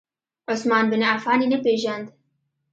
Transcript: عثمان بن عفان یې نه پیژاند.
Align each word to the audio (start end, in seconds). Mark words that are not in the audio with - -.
عثمان 0.51 0.85
بن 0.91 1.01
عفان 1.11 1.39
یې 1.43 1.47
نه 1.53 1.57
پیژاند. 1.65 2.07